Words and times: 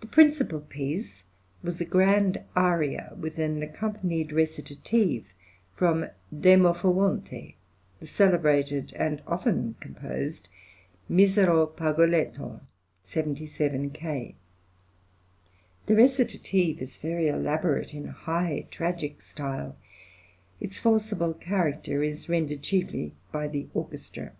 {THE 0.00 0.08
ITALIAN 0.08 0.32
TOUR.} 0.32 0.42
(112) 0.42 0.60
The 0.60 0.60
principal 0.60 0.60
piece 0.76 1.22
was 1.62 1.80
a 1.80 1.84
grand 1.84 2.42
aria 2.56 3.12
with 3.16 3.38
an 3.38 3.62
accompanied 3.62 4.32
recitative 4.32 5.32
from 5.76 6.08
"Demofoonte," 6.34 7.54
the 8.00 8.06
celebrated 8.08 8.92
and 8.94 9.22
often 9.24 9.76
composed 9.78 10.48
"Misero 11.08 11.66
pargoletto" 11.68 12.60
(77 13.04 13.90
K.). 13.90 14.34
The 15.86 15.94
recitative 15.94 16.82
is 16.82 16.98
very 16.98 17.28
elaborate, 17.28 17.94
in 17.94 18.06
high 18.08 18.66
tragic 18.72 19.20
style; 19.20 19.76
its 20.58 20.80
forcible 20.80 21.34
character 21.34 22.02
is 22.02 22.28
rendered 22.28 22.62
chiefly 22.64 23.14
by 23.30 23.46
the 23.46 23.68
orchestra. 23.74 24.32